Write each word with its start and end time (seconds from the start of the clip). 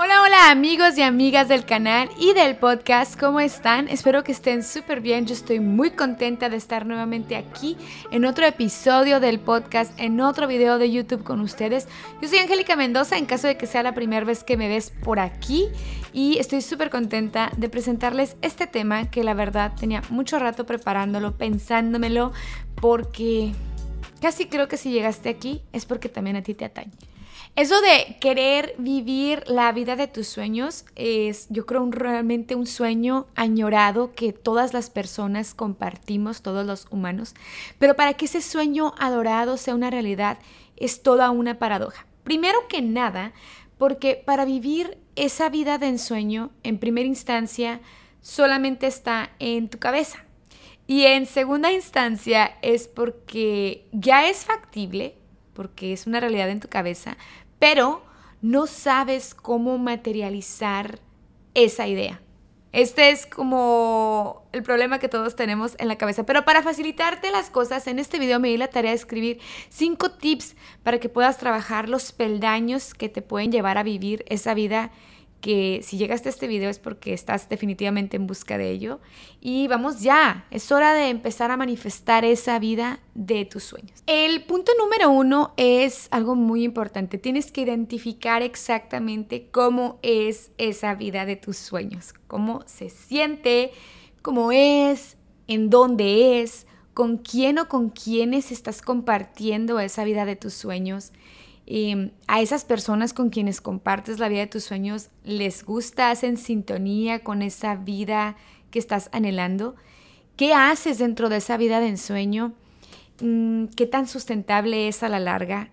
Hola, 0.00 0.22
hola 0.22 0.52
amigos 0.52 0.96
y 0.96 1.02
amigas 1.02 1.48
del 1.48 1.64
canal 1.64 2.08
y 2.20 2.32
del 2.32 2.54
podcast, 2.54 3.18
¿cómo 3.18 3.40
están? 3.40 3.88
Espero 3.88 4.22
que 4.22 4.30
estén 4.30 4.62
súper 4.62 5.00
bien, 5.00 5.26
yo 5.26 5.34
estoy 5.34 5.58
muy 5.58 5.90
contenta 5.90 6.48
de 6.48 6.56
estar 6.56 6.86
nuevamente 6.86 7.34
aquí 7.34 7.76
en 8.12 8.24
otro 8.24 8.46
episodio 8.46 9.18
del 9.18 9.40
podcast, 9.40 9.92
en 9.98 10.20
otro 10.20 10.46
video 10.46 10.78
de 10.78 10.92
YouTube 10.92 11.24
con 11.24 11.40
ustedes. 11.40 11.88
Yo 12.22 12.28
soy 12.28 12.38
Angélica 12.38 12.76
Mendoza, 12.76 13.18
en 13.18 13.26
caso 13.26 13.48
de 13.48 13.56
que 13.56 13.66
sea 13.66 13.82
la 13.82 13.92
primera 13.92 14.24
vez 14.24 14.44
que 14.44 14.56
me 14.56 14.68
ves 14.68 14.92
por 15.02 15.18
aquí 15.18 15.66
y 16.12 16.38
estoy 16.38 16.62
súper 16.62 16.90
contenta 16.90 17.50
de 17.56 17.68
presentarles 17.68 18.36
este 18.40 18.68
tema 18.68 19.10
que 19.10 19.24
la 19.24 19.34
verdad 19.34 19.72
tenía 19.80 20.04
mucho 20.10 20.38
rato 20.38 20.64
preparándolo, 20.64 21.36
pensándomelo, 21.36 22.32
porque 22.80 23.52
casi 24.20 24.46
creo 24.46 24.68
que 24.68 24.76
si 24.76 24.92
llegaste 24.92 25.28
aquí 25.28 25.62
es 25.72 25.86
porque 25.86 26.08
también 26.08 26.36
a 26.36 26.42
ti 26.44 26.54
te 26.54 26.66
atañe. 26.66 26.92
Eso 27.58 27.74
de 27.80 28.18
querer 28.20 28.76
vivir 28.78 29.42
la 29.48 29.72
vida 29.72 29.96
de 29.96 30.06
tus 30.06 30.28
sueños 30.28 30.84
es, 30.94 31.48
yo 31.50 31.66
creo, 31.66 31.90
realmente 31.90 32.54
un 32.54 32.68
sueño 32.68 33.26
añorado 33.34 34.12
que 34.14 34.32
todas 34.32 34.72
las 34.72 34.90
personas 34.90 35.54
compartimos, 35.54 36.40
todos 36.40 36.64
los 36.64 36.86
humanos. 36.92 37.34
Pero 37.80 37.96
para 37.96 38.14
que 38.14 38.26
ese 38.26 38.42
sueño 38.42 38.94
adorado 38.96 39.56
sea 39.56 39.74
una 39.74 39.90
realidad, 39.90 40.38
es 40.76 41.02
toda 41.02 41.32
una 41.32 41.58
paradoja. 41.58 42.06
Primero 42.22 42.68
que 42.68 42.80
nada, 42.80 43.32
porque 43.76 44.14
para 44.14 44.44
vivir 44.44 44.96
esa 45.16 45.48
vida 45.48 45.78
de 45.78 45.88
ensueño, 45.88 46.52
en 46.62 46.78
primera 46.78 47.08
instancia, 47.08 47.80
solamente 48.20 48.86
está 48.86 49.32
en 49.40 49.68
tu 49.68 49.80
cabeza. 49.80 50.24
Y 50.86 51.06
en 51.06 51.26
segunda 51.26 51.72
instancia 51.72 52.56
es 52.62 52.86
porque 52.86 53.88
ya 53.90 54.28
es 54.28 54.44
factible, 54.44 55.16
porque 55.54 55.92
es 55.92 56.06
una 56.06 56.20
realidad 56.20 56.50
en 56.50 56.60
tu 56.60 56.68
cabeza, 56.68 57.16
pero 57.58 58.02
no 58.42 58.66
sabes 58.66 59.34
cómo 59.34 59.78
materializar 59.78 61.00
esa 61.54 61.86
idea. 61.86 62.20
Este 62.72 63.10
es 63.10 63.26
como 63.26 64.46
el 64.52 64.62
problema 64.62 64.98
que 64.98 65.08
todos 65.08 65.34
tenemos 65.34 65.74
en 65.78 65.88
la 65.88 65.96
cabeza. 65.96 66.24
Pero 66.24 66.44
para 66.44 66.62
facilitarte 66.62 67.30
las 67.30 67.48
cosas, 67.48 67.86
en 67.86 67.98
este 67.98 68.18
video 68.18 68.40
me 68.40 68.48
di 68.48 68.58
la 68.58 68.68
tarea 68.68 68.90
de 68.90 68.96
escribir 68.96 69.40
cinco 69.70 70.10
tips 70.10 70.54
para 70.82 70.98
que 70.98 71.08
puedas 71.08 71.38
trabajar 71.38 71.88
los 71.88 72.12
peldaños 72.12 72.92
que 72.92 73.08
te 73.08 73.22
pueden 73.22 73.50
llevar 73.50 73.78
a 73.78 73.82
vivir 73.82 74.24
esa 74.28 74.52
vida 74.52 74.90
que 75.40 75.80
si 75.82 75.98
llegaste 75.98 76.28
a 76.28 76.32
este 76.32 76.48
video 76.48 76.68
es 76.68 76.78
porque 76.78 77.12
estás 77.12 77.48
definitivamente 77.48 78.16
en 78.16 78.26
busca 78.26 78.58
de 78.58 78.70
ello. 78.70 79.00
Y 79.40 79.68
vamos 79.68 80.00
ya, 80.00 80.46
es 80.50 80.72
hora 80.72 80.94
de 80.94 81.08
empezar 81.08 81.50
a 81.50 81.56
manifestar 81.56 82.24
esa 82.24 82.58
vida 82.58 83.00
de 83.14 83.44
tus 83.44 83.62
sueños. 83.62 84.02
El 84.06 84.44
punto 84.44 84.72
número 84.78 85.10
uno 85.10 85.52
es 85.56 86.08
algo 86.10 86.34
muy 86.34 86.64
importante. 86.64 87.18
Tienes 87.18 87.52
que 87.52 87.60
identificar 87.60 88.42
exactamente 88.42 89.48
cómo 89.50 89.98
es 90.02 90.50
esa 90.58 90.94
vida 90.94 91.24
de 91.24 91.36
tus 91.36 91.56
sueños, 91.56 92.14
cómo 92.26 92.62
se 92.66 92.90
siente, 92.90 93.70
cómo 94.22 94.50
es, 94.50 95.16
en 95.46 95.70
dónde 95.70 96.40
es, 96.40 96.66
con 96.94 97.18
quién 97.18 97.60
o 97.60 97.68
con 97.68 97.90
quiénes 97.90 98.50
estás 98.50 98.82
compartiendo 98.82 99.78
esa 99.78 100.02
vida 100.02 100.24
de 100.24 100.34
tus 100.34 100.54
sueños 100.54 101.12
Em, 101.70 102.12
a 102.28 102.40
esas 102.40 102.64
personas 102.64 103.12
con 103.12 103.28
quienes 103.28 103.60
compartes 103.60 104.18
la 104.18 104.30
vida 104.30 104.40
de 104.40 104.46
tus 104.46 104.64
sueños 104.64 105.10
les 105.22 105.62
gusta, 105.64 106.10
hacen 106.10 106.38
sintonía 106.38 107.22
con 107.22 107.42
esa 107.42 107.76
vida 107.76 108.36
que 108.70 108.78
estás 108.78 109.10
anhelando. 109.12 109.76
¿Qué 110.38 110.54
haces 110.54 110.96
dentro 110.96 111.28
de 111.28 111.36
esa 111.36 111.58
vida 111.58 111.80
de 111.80 111.88
ensueño? 111.88 112.54
Mm, 113.20 113.66
¿Qué 113.76 113.84
tan 113.84 114.08
sustentable 114.08 114.88
es 114.88 115.02
a 115.02 115.10
la 115.10 115.20
larga? 115.20 115.68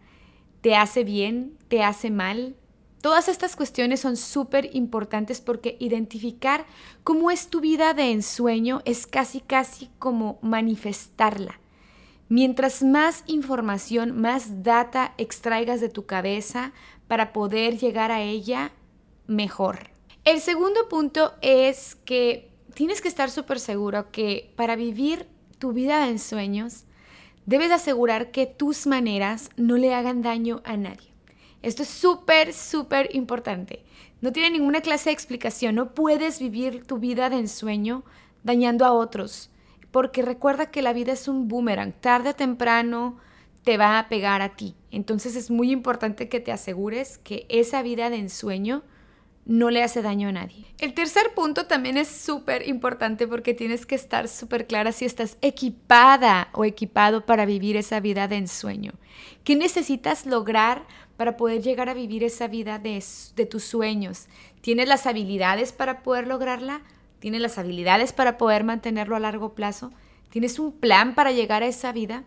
¿Te 0.59 0.75
hace 0.75 1.05
bien? 1.05 1.57
¿Te 1.69 1.81
hace 1.81 2.11
mal? 2.11 2.57
Todas 3.01 3.29
estas 3.29 3.55
cuestiones 3.55 4.01
son 4.01 4.17
súper 4.17 4.75
importantes 4.75 5.39
porque 5.39 5.77
identificar 5.79 6.65
cómo 7.05 7.31
es 7.31 7.47
tu 7.47 7.61
vida 7.61 7.93
de 7.93 8.11
ensueño 8.11 8.81
es 8.83 9.07
casi, 9.07 9.39
casi 9.39 9.89
como 9.97 10.39
manifestarla. 10.41 11.61
Mientras 12.27 12.81
más 12.81 13.23
información, 13.27 14.19
más 14.19 14.63
data 14.63 15.13
extraigas 15.17 15.79
de 15.79 15.89
tu 15.89 16.05
cabeza 16.07 16.73
para 17.07 17.33
poder 17.33 17.77
llegar 17.77 18.11
a 18.11 18.21
ella, 18.21 18.71
mejor. 19.27 19.91
El 20.23 20.41
segundo 20.41 20.89
punto 20.89 21.33
es 21.41 21.95
que 22.03 22.49
tienes 22.73 23.01
que 23.01 23.09
estar 23.09 23.29
súper 23.29 23.59
seguro 23.59 24.11
que 24.11 24.51
para 24.55 24.75
vivir 24.75 25.27
tu 25.59 25.71
vida 25.71 26.09
en 26.09 26.17
sueños, 26.17 26.85
debes 27.45 27.71
asegurar 27.71 28.31
que 28.31 28.47
tus 28.47 28.87
maneras 28.87 29.51
no 29.55 29.77
le 29.77 29.93
hagan 29.93 30.23
daño 30.23 30.61
a 30.65 30.77
nadie. 30.77 31.13
Esto 31.61 31.83
es 31.83 31.89
súper, 31.89 32.53
súper 32.53 33.15
importante. 33.15 33.83
No 34.21 34.31
tiene 34.31 34.49
ninguna 34.49 34.81
clase 34.81 35.09
de 35.09 35.13
explicación. 35.13 35.75
No 35.75 35.93
puedes 35.93 36.39
vivir 36.39 36.85
tu 36.85 36.97
vida 36.97 37.29
de 37.29 37.37
ensueño 37.37 38.03
dañando 38.43 38.85
a 38.85 38.93
otros 38.93 39.51
porque 39.95 40.23
recuerda 40.23 40.71
que 40.71 40.81
la 40.81 40.91
vida 40.91 41.13
es 41.13 41.29
un 41.29 41.47
boomerang, 41.47 41.93
tarde 41.93 42.31
o 42.31 42.35
temprano 42.35 43.17
te 43.63 43.77
va 43.77 43.97
a 43.97 44.09
pegar 44.09 44.41
a 44.41 44.57
ti. 44.57 44.75
Entonces 44.91 45.37
es 45.37 45.49
muy 45.49 45.71
importante 45.71 46.27
que 46.27 46.41
te 46.41 46.51
asegures 46.51 47.17
que 47.19 47.45
esa 47.47 47.81
vida 47.81 48.09
de 48.09 48.17
ensueño 48.17 48.83
no 49.45 49.69
le 49.69 49.83
hace 49.83 50.01
daño 50.01 50.27
a 50.27 50.33
nadie. 50.33 50.65
El 50.79 50.93
tercer 50.93 51.33
punto 51.33 51.67
también 51.67 51.95
es 51.95 52.09
súper 52.09 52.67
importante 52.67 53.25
porque 53.25 53.53
tienes 53.53 53.85
que 53.85 53.95
estar 53.95 54.27
súper 54.27 54.67
clara 54.67 54.91
si 54.91 55.05
estás 55.05 55.37
equipada 55.41 56.49
o 56.51 56.65
equipado 56.65 57.25
para 57.25 57.45
vivir 57.45 57.77
esa 57.77 58.01
vida 58.01 58.27
de 58.27 58.35
ensueño. 58.35 58.91
¿Qué 59.45 59.55
necesitas 59.55 60.25
lograr 60.25 60.85
para 61.15 61.37
poder 61.37 61.61
llegar 61.61 61.87
a 61.87 61.93
vivir 61.93 62.25
esa 62.25 62.49
vida 62.49 62.79
de, 62.79 63.01
de 63.37 63.45
tus 63.45 63.63
sueños? 63.63 64.27
¿Tienes 64.59 64.89
las 64.89 65.05
habilidades 65.05 65.71
para 65.71 66.03
poder 66.03 66.27
lograrla? 66.27 66.81
¿Tienes 67.25 67.41
las 67.41 67.57
habilidades 67.57 68.13
para 68.13 68.37
poder 68.37 68.63
mantenerlo 68.63 69.15
a 69.15 69.19
largo 69.19 69.55
plazo? 69.55 69.91
¿Tienes 70.29 70.59
un 70.59 70.71
plan 70.71 71.15
para 71.15 71.31
llegar 71.31 71.63
a 71.63 71.65
esa 71.65 71.91
vida? 71.91 72.23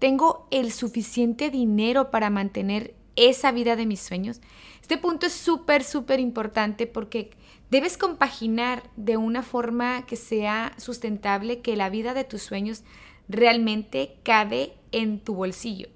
¿Tengo 0.00 0.48
el 0.50 0.72
suficiente 0.72 1.50
dinero 1.50 2.10
para 2.10 2.30
mantener 2.30 2.96
esa 3.14 3.52
vida 3.52 3.76
de 3.76 3.86
mis 3.86 4.00
sueños? 4.00 4.40
Este 4.82 4.98
punto 4.98 5.26
es 5.26 5.34
súper, 5.34 5.84
súper 5.84 6.18
importante 6.18 6.88
porque 6.88 7.30
debes 7.70 7.96
compaginar 7.96 8.82
de 8.96 9.16
una 9.16 9.44
forma 9.44 10.04
que 10.04 10.16
sea 10.16 10.72
sustentable, 10.78 11.60
que 11.60 11.76
la 11.76 11.88
vida 11.88 12.12
de 12.12 12.24
tus 12.24 12.42
sueños 12.42 12.82
realmente 13.28 14.16
cabe 14.24 14.72
en 14.90 15.20
tu 15.20 15.36
bolsillo. 15.36 15.90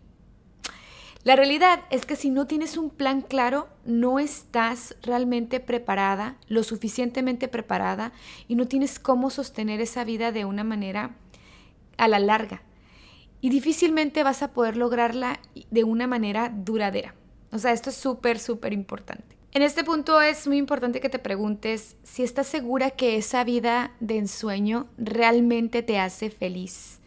La 1.24 1.34
realidad 1.34 1.80
es 1.90 2.06
que 2.06 2.16
si 2.16 2.30
no 2.30 2.46
tienes 2.46 2.76
un 2.76 2.90
plan 2.90 3.22
claro, 3.22 3.68
no 3.84 4.18
estás 4.18 4.96
realmente 5.02 5.58
preparada, 5.60 6.36
lo 6.46 6.62
suficientemente 6.62 7.48
preparada, 7.48 8.12
y 8.46 8.54
no 8.54 8.68
tienes 8.68 8.98
cómo 8.98 9.28
sostener 9.28 9.80
esa 9.80 10.04
vida 10.04 10.30
de 10.30 10.44
una 10.44 10.64
manera 10.64 11.16
a 11.96 12.08
la 12.08 12.20
larga. 12.20 12.62
Y 13.40 13.50
difícilmente 13.50 14.22
vas 14.22 14.42
a 14.42 14.52
poder 14.52 14.76
lograrla 14.76 15.40
de 15.70 15.84
una 15.84 16.06
manera 16.06 16.52
duradera. 16.54 17.14
O 17.50 17.58
sea, 17.58 17.72
esto 17.72 17.90
es 17.90 17.96
súper, 17.96 18.38
súper 18.38 18.72
importante. 18.72 19.36
En 19.52 19.62
este 19.62 19.82
punto 19.82 20.20
es 20.20 20.46
muy 20.46 20.58
importante 20.58 21.00
que 21.00 21.08
te 21.08 21.18
preguntes 21.18 21.96
si 22.04 22.22
estás 22.22 22.46
segura 22.46 22.90
que 22.90 23.16
esa 23.16 23.42
vida 23.44 23.92
de 23.98 24.18
ensueño 24.18 24.86
realmente 24.98 25.82
te 25.82 25.98
hace 25.98 26.30
feliz 26.30 27.00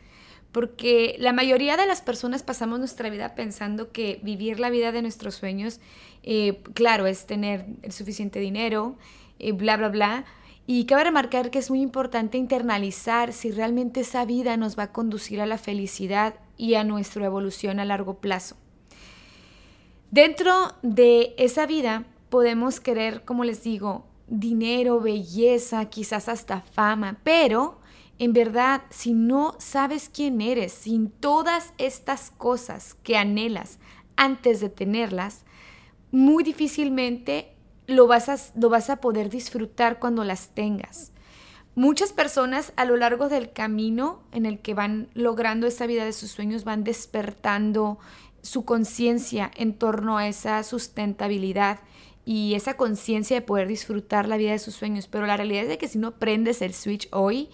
porque 0.51 1.15
la 1.19 1.33
mayoría 1.33 1.77
de 1.77 1.85
las 1.85 2.01
personas 2.01 2.43
pasamos 2.43 2.79
nuestra 2.79 3.09
vida 3.09 3.35
pensando 3.35 3.91
que 3.91 4.19
vivir 4.23 4.59
la 4.59 4.69
vida 4.69 4.91
de 4.91 5.01
nuestros 5.01 5.35
sueños, 5.35 5.79
eh, 6.23 6.61
claro, 6.73 7.07
es 7.07 7.25
tener 7.25 7.65
suficiente 7.89 8.39
dinero, 8.39 8.97
eh, 9.39 9.53
bla, 9.53 9.77
bla, 9.77 9.89
bla. 9.89 10.25
Y 10.67 10.85
cabe 10.85 11.05
remarcar 11.05 11.49
que 11.49 11.59
es 11.59 11.69
muy 11.69 11.81
importante 11.81 12.37
internalizar 12.37 13.33
si 13.33 13.51
realmente 13.51 14.01
esa 14.01 14.25
vida 14.25 14.57
nos 14.57 14.77
va 14.77 14.83
a 14.83 14.91
conducir 14.91 15.41
a 15.41 15.45
la 15.45 15.57
felicidad 15.57 16.35
y 16.57 16.75
a 16.75 16.83
nuestra 16.83 17.25
evolución 17.25 17.79
a 17.79 17.85
largo 17.85 18.19
plazo. 18.19 18.55
Dentro 20.11 20.53
de 20.81 21.33
esa 21.37 21.65
vida 21.65 22.05
podemos 22.29 22.79
querer, 22.79 23.23
como 23.23 23.43
les 23.43 23.63
digo, 23.63 24.05
dinero, 24.27 24.99
belleza, 24.99 25.85
quizás 25.85 26.29
hasta 26.29 26.61
fama, 26.61 27.19
pero 27.23 27.80
en 28.21 28.33
verdad, 28.33 28.83
si 28.91 29.13
no 29.13 29.55
sabes 29.57 30.07
quién 30.07 30.41
eres, 30.41 30.73
sin 30.73 31.09
todas 31.09 31.73
estas 31.79 32.29
cosas 32.29 32.95
que 33.01 33.17
anhelas 33.17 33.79
antes 34.15 34.59
de 34.59 34.69
tenerlas, 34.69 35.43
muy 36.11 36.43
difícilmente 36.43 37.55
lo 37.87 38.05
vas 38.05 38.29
a, 38.29 38.37
lo 38.59 38.69
vas 38.69 38.91
a 38.91 38.97
poder 38.97 39.31
disfrutar 39.31 39.97
cuando 39.97 40.23
las 40.23 40.49
tengas. 40.49 41.13
Muchas 41.73 42.13
personas 42.13 42.73
a 42.75 42.85
lo 42.85 42.95
largo 42.95 43.27
del 43.27 43.53
camino 43.53 44.21
en 44.31 44.45
el 44.45 44.59
que 44.59 44.75
van 44.75 45.07
logrando 45.15 45.65
esa 45.65 45.87
vida 45.87 46.05
de 46.05 46.13
sus 46.13 46.29
sueños 46.29 46.63
van 46.63 46.83
despertando 46.83 47.97
su 48.43 48.65
conciencia 48.65 49.49
en 49.55 49.73
torno 49.73 50.19
a 50.19 50.27
esa 50.27 50.61
sustentabilidad 50.61 51.79
y 52.23 52.53
esa 52.53 52.77
conciencia 52.77 53.37
de 53.37 53.41
poder 53.41 53.67
disfrutar 53.67 54.27
la 54.27 54.37
vida 54.37 54.51
de 54.51 54.59
sus 54.59 54.75
sueños. 54.75 55.07
Pero 55.07 55.25
la 55.25 55.37
realidad 55.37 55.63
es 55.63 55.79
que 55.79 55.87
si 55.87 55.97
no 55.97 56.19
prendes 56.19 56.61
el 56.61 56.75
switch 56.75 57.07
hoy, 57.11 57.49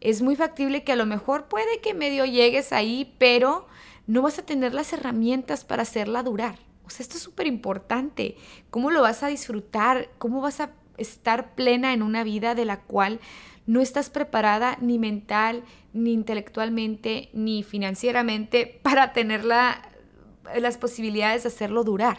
es 0.00 0.22
muy 0.22 0.36
factible 0.36 0.84
que 0.84 0.92
a 0.92 0.96
lo 0.96 1.06
mejor 1.06 1.46
puede 1.46 1.80
que 1.80 1.94
medio 1.94 2.24
llegues 2.24 2.72
ahí, 2.72 3.14
pero 3.18 3.66
no 4.06 4.22
vas 4.22 4.38
a 4.38 4.46
tener 4.46 4.74
las 4.74 4.92
herramientas 4.92 5.64
para 5.64 5.82
hacerla 5.82 6.22
durar. 6.22 6.58
O 6.86 6.90
sea, 6.90 7.04
esto 7.04 7.16
es 7.16 7.22
súper 7.22 7.46
importante. 7.46 8.36
¿Cómo 8.70 8.90
lo 8.90 9.02
vas 9.02 9.22
a 9.22 9.28
disfrutar? 9.28 10.08
¿Cómo 10.18 10.40
vas 10.40 10.60
a 10.60 10.70
estar 10.96 11.54
plena 11.54 11.92
en 11.92 12.02
una 12.02 12.24
vida 12.24 12.54
de 12.54 12.64
la 12.64 12.80
cual 12.80 13.20
no 13.66 13.82
estás 13.82 14.08
preparada 14.08 14.78
ni 14.80 14.98
mental, 14.98 15.64
ni 15.92 16.12
intelectualmente, 16.12 17.28
ni 17.34 17.62
financieramente 17.62 18.80
para 18.82 19.12
tener 19.12 19.44
las 19.44 20.78
posibilidades 20.78 21.42
de 21.42 21.48
hacerlo 21.48 21.84
durar? 21.84 22.18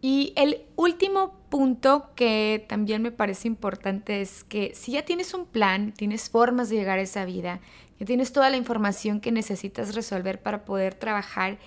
Y 0.00 0.32
el 0.36 0.62
último 0.76 1.37
punto 1.48 2.10
que 2.14 2.64
también 2.68 3.02
me 3.02 3.10
parece 3.10 3.48
importante 3.48 4.20
es 4.20 4.44
que 4.44 4.72
si 4.74 4.92
ya 4.92 5.04
tienes 5.04 5.34
un 5.34 5.46
plan, 5.46 5.92
tienes 5.92 6.30
formas 6.30 6.68
de 6.68 6.76
llegar 6.76 6.98
a 6.98 7.02
esa 7.02 7.24
vida, 7.24 7.60
ya 7.98 8.06
tienes 8.06 8.32
toda 8.32 8.50
la 8.50 8.56
información 8.56 9.20
que 9.20 9.32
necesitas 9.32 9.94
resolver 9.94 10.40
para 10.40 10.64
poder 10.64 10.94
trabajar, 10.94 11.58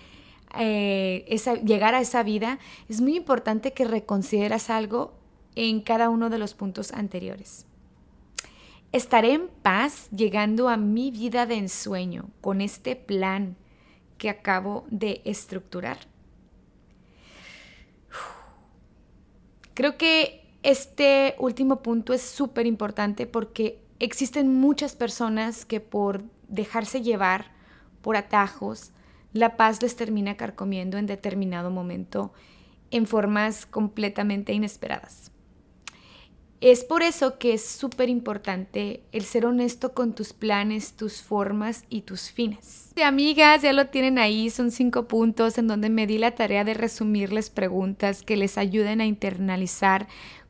eh, 0.57 1.25
llegar 1.65 1.95
a 1.95 2.01
esa 2.01 2.23
vida, 2.23 2.59
es 2.89 3.01
muy 3.01 3.15
importante 3.15 3.73
que 3.73 3.85
reconsideras 3.85 4.69
algo 4.69 5.13
en 5.55 5.81
cada 5.81 6.09
uno 6.09 6.29
de 6.29 6.37
los 6.37 6.53
puntos 6.53 6.91
anteriores. 6.91 7.65
Estaré 8.91 9.33
en 9.33 9.47
paz 9.61 10.09
llegando 10.11 10.67
a 10.67 10.77
mi 10.77 11.11
vida 11.11 11.45
de 11.45 11.55
ensueño 11.55 12.29
con 12.41 12.59
este 12.59 12.95
plan 12.95 13.55
que 14.17 14.29
acabo 14.29 14.85
de 14.89 15.21
estructurar. 15.25 16.10
Creo 19.81 19.97
que 19.97 20.45
este 20.61 21.33
último 21.39 21.81
punto 21.81 22.13
es 22.13 22.21
súper 22.21 22.67
importante 22.67 23.25
porque 23.25 23.81
existen 23.97 24.53
muchas 24.53 24.95
personas 24.95 25.65
que 25.65 25.79
por 25.79 26.21
dejarse 26.47 27.01
llevar 27.01 27.45
por 28.03 28.15
atajos, 28.15 28.91
la 29.33 29.57
paz 29.57 29.81
les 29.81 29.95
termina 29.95 30.37
carcomiendo 30.37 30.99
en 30.99 31.07
determinado 31.07 31.71
momento 31.71 32.31
en 32.91 33.07
formas 33.07 33.65
completamente 33.65 34.53
inesperadas. 34.53 35.30
Es 36.61 36.83
por 36.83 37.01
eso 37.01 37.39
que 37.39 37.53
es 37.53 37.65
súper 37.65 38.07
importante 38.07 39.01
el 39.11 39.23
ser 39.23 39.47
honesto 39.47 39.93
con 39.95 40.13
tus 40.13 40.31
planes, 40.31 40.93
tus 40.93 41.23
formas 41.23 41.85
y 41.89 42.01
tus 42.01 42.29
fines. 42.29 42.91
Amigas, 43.03 43.63
ya 43.63 43.73
lo 43.73 43.87
tienen 43.87 44.19
ahí, 44.19 44.51
son 44.51 44.69
cinco 44.69 45.07
puntos 45.07 45.57
en 45.57 45.67
donde 45.67 45.89
me 45.89 46.05
di 46.05 46.19
la 46.19 46.35
tarea 46.35 46.63
de 46.63 46.75
resumirles 46.75 47.49
preguntas 47.49 48.21
que 48.21 48.37
les 48.37 48.59
ayuden 48.59 49.01
a 49.01 49.07
internalizar 49.07 50.07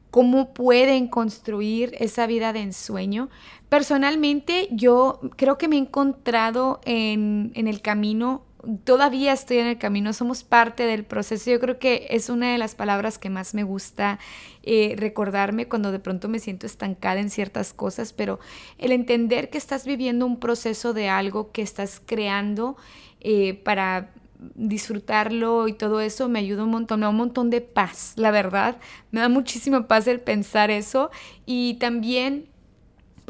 cómo 0.10 0.54
pueden 0.54 1.08
construir 1.08 1.96
esa 1.98 2.28
vida 2.28 2.52
de 2.52 2.60
ensueño. 2.60 3.30
Personalmente, 3.70 4.68
yo 4.70 5.22
creo 5.38 5.58
que 5.58 5.70
me 5.70 5.78
he 5.78 5.80
encontrado 5.80 6.82
en, 6.84 7.54
en 7.56 7.70
el 7.70 7.82
camino 7.82 8.44
todavía 8.84 9.34
estoy 9.34 9.58
en 9.58 9.68
el 9.68 9.78
camino, 9.78 10.14
somos 10.14 10.44
parte 10.44 10.84
del 10.84 11.04
proceso. 11.04 11.50
Yo 11.50 11.60
creo 11.60 11.80
que 11.80 12.08
es 12.10 12.30
una 12.30 12.52
de 12.52 12.58
las 12.58 12.76
palabras 12.76 13.18
que 13.18 13.30
más 13.30 13.54
me 13.54 13.64
gusta 13.64 14.20
eh, 14.64 14.96
recordarme 14.98 15.68
cuando 15.68 15.92
de 15.92 16.00
pronto 16.00 16.30
me 16.30 16.40
siento 16.40 16.66
estancada 16.66 17.20
en 17.20 17.30
ciertas 17.30 17.74
cosas, 17.74 18.14
pero 18.14 18.40
el 18.78 18.92
entender 18.92 19.50
que 19.50 19.58
estás 19.58 19.86
viviendo 19.86 20.26
un 20.26 20.40
proceso 20.40 20.94
de 20.94 21.10
algo 21.10 21.52
que 21.52 21.62
estás 21.62 22.02
creando 22.06 22.78
eh, 23.20 23.56
para 23.56 24.12
disfrutarlo 24.56 25.68
y 25.68 25.74
todo 25.74 26.02
eso 26.02 26.28
me 26.28 26.40
ayuda 26.40 26.64
un 26.64 26.72
montón, 26.72 27.00
me 27.00 27.06
da 27.06 27.10
un 27.10 27.18
montón 27.18 27.50
de 27.52 27.62
paz, 27.62 28.14
la 28.16 28.32
verdad, 28.32 28.78
me 29.12 29.22
da 29.22 29.30
muchísima 29.30 29.88
paz 29.88 30.08
el 30.08 30.20
pensar 30.20 30.72
eso 30.72 31.12
y 31.46 31.76
también 31.76 32.51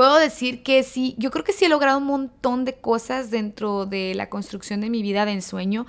puedo 0.01 0.17
decir 0.17 0.63
que 0.63 0.81
sí, 0.81 1.13
yo 1.19 1.29
creo 1.29 1.43
que 1.43 1.53
sí 1.53 1.65
he 1.65 1.69
logrado 1.69 1.99
un 1.99 2.05
montón 2.05 2.65
de 2.65 2.73
cosas 2.73 3.29
dentro 3.29 3.85
de 3.85 4.15
la 4.15 4.29
construcción 4.31 4.81
de 4.81 4.89
mi 4.89 5.03
vida 5.03 5.27
de 5.27 5.33
ensueño. 5.33 5.85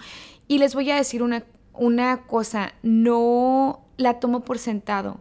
Y 0.49 0.59
les 0.59 0.75
voy 0.75 0.91
a 0.91 0.97
decir 0.97 1.23
una, 1.23 1.45
una 1.73 2.27
cosa, 2.27 2.75
no 2.83 3.87
la 3.97 4.21
tomo 4.21 4.45
por 4.45 4.59
sentado. 4.59 5.19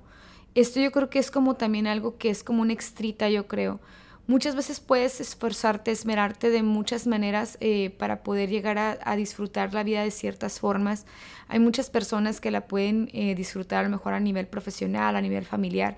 Esto 0.56 0.82
yo 0.82 0.92
creo 0.92 1.10
que 1.10 1.20
es 1.20 1.32
como 1.32 1.56
también 1.56 1.88
algo 1.88 2.18
que 2.18 2.30
es 2.30 2.44
como 2.44 2.64
una 2.64 2.74
extrita, 2.74 3.30
yo 3.30 3.48
creo. 3.48 3.80
Muchas 4.28 4.58
veces 4.58 4.82
puedes 4.82 5.22
esforzarte, 5.22 5.92
esmerarte 5.92 6.50
de 6.50 6.62
muchas 6.62 7.08
maneras 7.08 7.56
eh, 7.62 7.92
para 7.92 8.24
poder 8.24 8.50
llegar 8.50 8.78
a, 8.78 9.16
disfrutar 9.16 9.74
la 9.74 9.84
vida 9.84 10.04
de 10.04 10.12
ciertas 10.12 10.60
formas. 10.60 11.06
Hay 11.48 11.60
muchas 11.60 11.90
personas 11.90 12.42
que 12.42 12.52
la 12.52 12.68
pueden 12.68 13.10
eh, 13.14 13.36
disfrutar 13.36 13.80
a 13.80 13.84
lo 13.84 13.90
mejor 13.90 14.16
a 14.16 14.20
nivel 14.20 14.48
profesional, 14.48 15.16
a 15.16 15.22
nivel 15.22 15.46
familiar. 15.46 15.96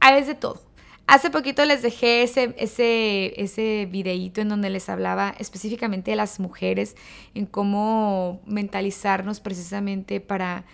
Hay 0.00 0.24
de 0.24 0.34
todo. 0.34 0.73
Hace 1.06 1.30
poquito 1.30 1.64
les 1.64 1.82
dejé 1.82 2.22
ese, 2.22 2.54
ese, 2.58 3.34
ese 3.40 3.86
videíto 3.90 4.40
en 4.40 4.48
donde 4.48 4.70
les 4.70 4.88
hablaba 4.88 5.34
específicamente 5.38 6.12
de 6.12 6.16
las 6.16 6.40
mujeres, 6.40 6.96
en 7.34 7.44
cómo 7.44 8.40
mentalizarnos 8.46 9.40
precisamente 9.40 10.20
para, 10.20 10.64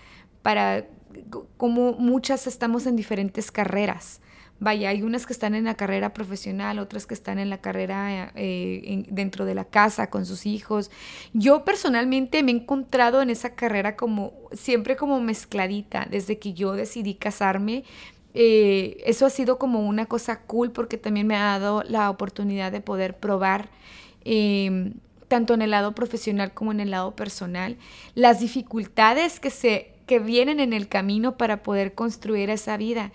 para 0.43 0.87
cómo 1.57 1.95
muchas 1.95 2.47
estamos 2.47 2.87
en 2.87 2.95
diferentes 2.95 3.51
carreras. 3.51 4.21
Vaya, 4.63 4.91
hay 4.91 5.03
unas 5.03 5.25
que 5.25 5.33
están 5.33 5.55
en 5.55 5.65
la 5.65 5.75
carrera 5.75 6.13
profesional, 6.13 6.79
otras 6.79 7.07
que 7.07 7.15
están 7.15 7.39
en 7.39 7.49
la 7.49 7.63
carrera 7.63 8.31
eh, 8.35 9.07
dentro 9.09 9.47
de 9.47 9.55
la 9.55 9.65
casa 9.65 10.11
con 10.11 10.27
sus 10.27 10.45
hijos. 10.45 10.91
Yo 11.33 11.65
personalmente 11.65 12.43
me 12.43 12.53
he 12.53 12.57
encontrado 12.57 13.23
en 13.23 13.31
esa 13.31 13.55
carrera 13.55 13.97
como 13.97 14.35
siempre 14.53 14.97
como 14.97 15.19
mezcladita. 15.19 16.07
Desde 16.11 16.39
que 16.39 16.53
yo 16.53 16.75
decidí 16.75 17.15
casarme, 17.15 17.85
eh, 18.35 19.03
eso 19.05 19.27
ha 19.27 19.31
sido 19.31 19.59
como 19.59 19.87
una 19.87 20.07
cosa 20.07 20.41
cool 20.43 20.71
porque 20.71 20.97
también 20.97 21.27
me 21.27 21.37
ha 21.37 21.59
dado 21.59 21.83
la 21.89 22.11
oportunidad 22.11 22.73
de 22.73 22.81
poder 22.81 23.17
probar 23.17 23.69
em, 24.25 24.95
tanto 25.29 25.55
en 25.55 25.63
el 25.63 25.71
lado 25.71 25.95
profesional 25.95 26.53
como 26.55 26.73
en 26.73 26.81
el 26.81 26.91
lado 26.91 27.17
personal 27.17 27.77
las 28.15 28.41
dificultades 28.41 29.41
que 29.41 29.51
se 29.51 29.95
que 30.11 30.19
vienen 30.19 30.59
en 30.59 30.73
el 30.73 30.89
camino 30.89 31.37
para 31.37 31.63
poder 31.63 31.95
construir 31.95 32.51
esa 32.51 32.77
vida. 32.77 33.13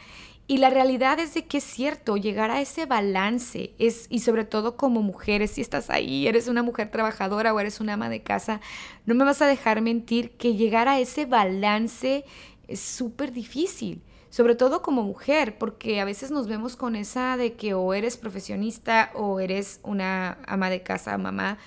Y 0.48 0.60
la 0.60 0.70
realidad 0.70 1.20
es 1.20 1.34
de 1.34 1.44
que 1.44 1.58
es 1.58 1.66
cierto, 1.66 2.16
llegar 2.16 2.52
a 2.52 2.62
ese 2.62 2.86
balance 2.86 3.74
es, 3.80 4.08
y 4.10 4.20
sobre 4.20 4.46
todo 4.46 4.78
como 4.78 5.02
mujeres, 5.02 5.52
si 5.52 5.62
estás 5.62 5.90
ahí, 5.90 6.26
eres 6.26 6.48
una 6.48 6.64
mujer 6.64 6.92
trabajadora 6.92 7.54
o 7.54 7.60
eres 7.60 7.82
una 7.82 7.96
ama 7.96 8.08
de 8.08 8.22
casa, 8.22 8.62
no 9.06 9.14
me 9.14 9.26
vas 9.26 9.42
a 9.42 9.48
dejar 9.48 9.82
mentir 9.82 10.32
que 10.38 10.56
llegar 10.56 10.88
a 10.88 11.00
ese 11.00 11.26
balance 11.26 12.24
es 12.68 12.80
súper 12.80 13.32
difícil 13.32 14.02
sobre 14.36 14.56
todo 14.56 14.82
como 14.82 15.04
mujer, 15.04 15.58
porque 15.58 16.02
a 16.02 16.04
veces 16.04 16.30
nos 16.30 16.50
vemos 16.50 16.76
con 16.76 16.98
esa 16.98 17.38
de 17.38 17.54
que 17.54 17.74
o 17.74 17.94
eres 17.94 18.18
profesionista 18.18 19.12
o 19.16 19.40
eres 19.40 19.80
una 19.82 20.40
ama 20.46 20.70
de 20.70 20.84
casa, 20.84 21.18
mamá, 21.18 21.58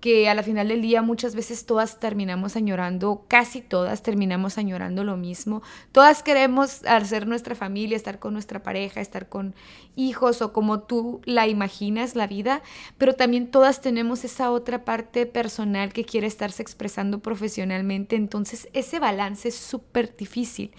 que 0.00 0.28
a 0.28 0.34
la 0.34 0.42
final 0.42 0.68
del 0.68 0.82
día 0.82 1.02
muchas 1.02 1.34
veces 1.34 1.64
todas 1.64 1.98
terminamos 1.98 2.54
añorando, 2.54 3.24
casi 3.28 3.60
todas 3.60 4.02
terminamos 4.02 4.58
añorando 4.58 5.04
lo 5.04 5.16
mismo. 5.16 5.62
Todas 5.90 6.22
queremos 6.22 6.84
hacer 6.84 7.26
nuestra 7.26 7.54
familia, 7.54 7.96
estar 7.96 8.18
con 8.18 8.34
nuestra 8.34 8.62
pareja, 8.62 9.00
estar 9.00 9.28
con 9.28 9.54
hijos 9.96 10.42
o 10.42 10.52
como 10.52 10.80
tú 10.80 11.22
la 11.24 11.48
imaginas 11.48 12.14
la 12.14 12.26
vida, 12.26 12.62
pero 12.98 13.14
también 13.14 13.50
todas 13.50 13.80
tenemos 13.80 14.24
esa 14.24 14.50
otra 14.50 14.84
parte 14.84 15.26
personal 15.26 15.92
que 15.92 16.04
quiere 16.04 16.26
estarse 16.26 16.62
expresando 16.62 17.20
profesionalmente, 17.20 18.16
entonces 18.16 18.68
ese 18.74 18.98
balance 18.98 19.48
es 19.48 19.56
súper 19.56 20.14
difícil. 20.14 20.72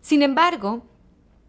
Sin 0.00 0.22
embargo, 0.22 0.84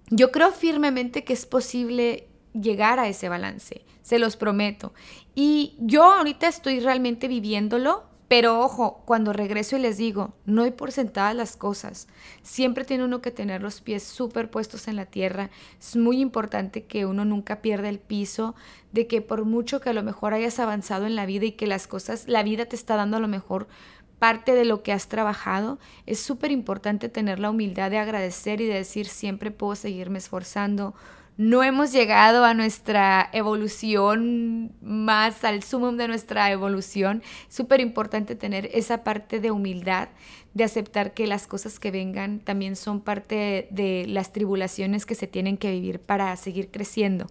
yo 0.10 0.32
creo 0.32 0.51
firmemente 0.51 1.24
que 1.24 1.34
es 1.34 1.46
posible 1.46 2.28
llegar 2.62 3.00
a 3.00 3.08
ese 3.08 3.30
balance, 3.30 3.86
se 4.01 4.20
los 4.20 4.36
prometo. 4.36 4.94
Y 5.36 5.75
yo 5.80 6.04
ahorita 6.04 6.48
estoy 6.48 6.80
realmente 6.80 7.28
viviéndolo, 7.28 8.04
pero 8.28 8.60
ojo, 8.60 9.01
cuando 9.06 9.34
regreso 9.34 9.75
y 9.75 9.80
les 9.80 9.98
digo, 9.98 10.34
no 10.46 10.62
hay 10.62 10.70
por 10.70 10.92
sentadas 10.92 11.36
las 11.36 11.56
cosas. 11.56 12.08
Siempre 12.44 12.86
tiene 12.86 13.04
uno 13.04 13.22
que 13.22 13.32
tener 13.32 13.63
los 13.63 13.82
pies 13.82 14.04
súper 14.04 14.51
puestos 14.51 14.88
en 14.88 14.96
la 14.96 15.08
tierra. 15.08 15.50
Es 15.80 15.96
muy 15.96 16.22
importante 16.22 16.84
que 16.84 17.08
uno 17.08 17.25
nunca 17.25 17.63
pierda 17.63 17.89
el 17.89 17.98
piso, 17.98 18.54
de 18.92 19.08
que 19.08 19.24
por 19.24 19.46
mucho 19.46 19.82
que 19.82 19.89
a 19.89 19.94
lo 19.94 20.04
mejor 20.04 20.36
hayas 20.36 20.60
avanzado 20.60 21.08
en 21.08 21.16
la 21.16 21.25
vida 21.25 21.46
y 21.46 21.54
que 21.54 21.66
las 21.66 21.88
cosas, 21.88 22.28
la 22.28 22.44
vida 22.44 22.68
te 22.68 22.75
está 22.75 22.96
dando 22.96 23.18
a 23.18 23.20
lo 23.20 23.28
mejor 23.28 23.68
parte 24.20 24.54
de 24.54 24.66
lo 24.66 24.84
que 24.84 24.92
has 24.92 25.08
trabajado, 25.08 25.80
es 26.06 26.20
súper 26.20 26.51
importante 26.51 27.10
tener 27.10 27.39
la 27.39 27.50
humildad 27.50 27.89
de 27.89 27.98
agradecer 27.98 28.62
y 28.62 28.68
de 28.68 28.75
decir 28.75 29.08
siempre 29.08 29.50
puedo 29.50 29.75
seguirme 29.75 30.20
esforzando. 30.20 30.94
No 31.39 31.63
hemos 31.63 31.93
llegado 31.93 32.43
a 32.43 32.53
nuestra 32.53 33.29
evolución 33.31 34.74
más 34.81 35.46
al 35.46 35.63
sumum 35.63 35.96
de 35.96 36.10
nuestra 36.10 36.51
evolución. 36.51 37.24
Súper 37.48 37.79
importante 37.79 38.36
tener 38.36 38.69
esa 38.74 39.05
parte 39.05 39.39
de 39.39 39.50
humildad 39.50 40.10
de 40.53 40.63
aceptar 40.63 41.13
que 41.13 41.27
las 41.27 41.48
cosas 41.48 41.79
que 41.79 41.91
vengan 41.91 42.39
también 42.39 42.75
son 42.75 43.01
parte 43.01 43.67
de 43.69 44.05
las 44.08 44.34
tribulaciones 44.34 45.05
que 45.05 45.15
se 45.15 45.27
tienen 45.27 45.58
que 45.58 45.72
vivir 45.72 46.00
para 46.00 46.36
seguir 46.36 46.72
creciendo. 46.72 47.27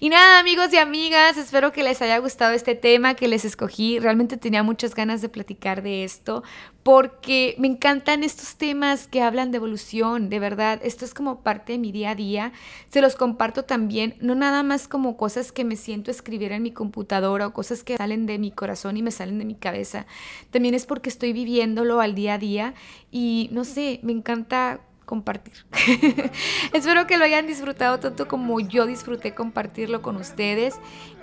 Y 0.00 0.08
nada, 0.08 0.40
amigos 0.40 0.72
y 0.72 0.78
amigas, 0.78 1.36
espero 1.36 1.70
que 1.70 1.82
les 1.82 2.00
haya 2.02 2.18
gustado 2.18 2.54
este 2.54 2.74
tema 2.74 3.14
que 3.14 3.28
les 3.28 3.44
escogí. 3.44 3.98
Realmente 3.98 4.38
tenía 4.38 4.62
muchas 4.62 4.94
ganas 4.94 5.20
de 5.20 5.28
platicar 5.28 5.82
de 5.82 6.04
esto 6.04 6.42
porque 6.82 7.54
me 7.58 7.68
encantan 7.68 8.24
estos 8.24 8.56
temas 8.56 9.06
que 9.06 9.22
hablan 9.22 9.52
de 9.52 9.58
evolución, 9.58 10.30
de 10.30 10.38
verdad. 10.40 10.80
Esto 10.82 11.04
es 11.04 11.14
como 11.14 11.42
parte 11.42 11.72
de 11.72 11.78
mi 11.78 11.92
día 11.92 12.10
a 12.10 12.14
día. 12.14 12.52
Se 12.90 13.00
los 13.00 13.14
comparto 13.14 13.51
también, 13.52 14.16
no 14.20 14.34
nada 14.34 14.62
más 14.62 14.88
como 14.88 15.16
cosas 15.16 15.52
que 15.52 15.64
me 15.64 15.76
siento 15.76 16.10
escribir 16.10 16.52
en 16.52 16.62
mi 16.62 16.72
computadora 16.72 17.46
o 17.46 17.52
cosas 17.52 17.84
que 17.84 17.98
salen 17.98 18.24
de 18.26 18.38
mi 18.38 18.50
corazón 18.50 18.96
y 18.96 19.02
me 19.02 19.10
salen 19.10 19.38
de 19.38 19.44
mi 19.44 19.54
cabeza. 19.54 20.06
También 20.50 20.74
es 20.74 20.86
porque 20.86 21.10
estoy 21.10 21.34
viviéndolo 21.34 22.00
al 22.00 22.14
día 22.14 22.34
a 22.34 22.38
día 22.38 22.74
y 23.10 23.50
no 23.52 23.64
sé, 23.64 24.00
me 24.02 24.12
encanta 24.12 24.80
compartir. 25.04 25.52
Espero 26.72 27.06
que 27.06 27.18
lo 27.18 27.24
hayan 27.24 27.46
disfrutado 27.46 28.00
tanto 28.00 28.28
como 28.28 28.60
yo 28.60 28.86
disfruté 28.86 29.34
compartirlo 29.34 30.00
con 30.00 30.16
ustedes. 30.16 30.76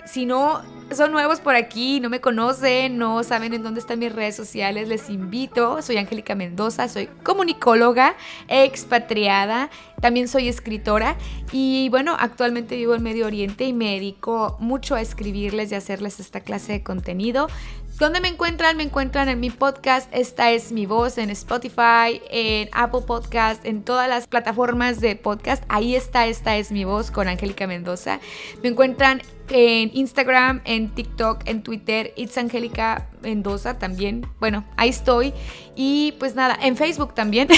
Si 0.06 0.26
no 0.26 0.62
son 0.94 1.12
nuevos 1.12 1.40
por 1.40 1.54
aquí, 1.54 2.00
no 2.00 2.08
me 2.08 2.20
conocen, 2.20 2.98
no 2.98 3.22
saben 3.22 3.54
en 3.54 3.62
dónde 3.62 3.80
están 3.80 3.98
mis 3.98 4.12
redes 4.12 4.34
sociales, 4.34 4.88
les 4.88 5.08
invito. 5.08 5.82
Soy 5.82 5.96
Angélica 5.98 6.34
Mendoza, 6.34 6.88
soy 6.88 7.08
comunicóloga, 7.22 8.16
expatriada, 8.48 9.70
también 10.00 10.26
soy 10.28 10.48
escritora 10.48 11.16
y 11.52 11.88
bueno, 11.90 12.16
actualmente 12.18 12.76
vivo 12.76 12.94
en 12.94 13.02
Medio 13.02 13.26
Oriente 13.26 13.64
y 13.64 13.72
me 13.72 13.92
dedico 13.92 14.56
mucho 14.58 14.94
a 14.94 15.00
escribirles 15.00 15.70
y 15.70 15.76
hacerles 15.76 16.18
esta 16.18 16.40
clase 16.40 16.72
de 16.72 16.82
contenido. 16.82 17.48
¿Dónde 18.00 18.22
me 18.22 18.28
encuentran? 18.28 18.78
Me 18.78 18.82
encuentran 18.82 19.28
en 19.28 19.40
mi 19.40 19.50
podcast. 19.50 20.08
Esta 20.10 20.52
es 20.52 20.72
mi 20.72 20.86
voz 20.86 21.18
en 21.18 21.28
Spotify, 21.28 22.22
en 22.30 22.70
Apple 22.72 23.02
Podcast, 23.06 23.66
en 23.66 23.82
todas 23.82 24.08
las 24.08 24.26
plataformas 24.26 25.00
de 25.00 25.16
podcast. 25.16 25.62
Ahí 25.68 25.94
está, 25.94 26.26
esta 26.26 26.56
es 26.56 26.72
mi 26.72 26.84
voz 26.84 27.10
con 27.10 27.28
Angélica 27.28 27.66
Mendoza. 27.66 28.18
Me 28.62 28.70
encuentran 28.70 29.20
en 29.50 29.90
Instagram, 29.94 30.60
en 30.64 30.88
TikTok, 30.90 31.42
en 31.46 31.62
Twitter, 31.62 32.12
It's 32.16 32.38
Angélica 32.38 33.08
Mendoza 33.22 33.78
también. 33.78 34.26
Bueno, 34.38 34.64
ahí 34.76 34.90
estoy. 34.90 35.32
Y 35.76 36.14
pues 36.18 36.34
nada, 36.34 36.58
en 36.60 36.76
Facebook 36.76 37.14
también. 37.14 37.48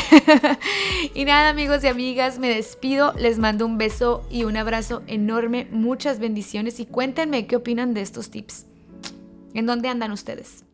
y 1.15 1.25
nada, 1.25 1.51
amigos 1.51 1.85
y 1.85 1.89
amigas, 1.89 2.39
me 2.39 2.49
despido. 2.49 3.13
Les 3.19 3.39
mando 3.39 3.67
un 3.67 3.79
beso 3.79 4.27
y 4.31 4.45
un 4.45 4.57
abrazo 4.57 5.03
enorme. 5.07 5.67
Muchas 5.71 6.19
bendiciones 6.19 6.81
y 6.81 6.87
cuéntenme 6.87 7.47
qué 7.47 7.57
opinan 7.57 7.95
de 7.95 8.03
estos 8.03 8.31
tips. 8.31 8.67
¿En 9.55 9.67
dónde 9.67 9.89
andan 9.89 10.13
ustedes? 10.13 10.65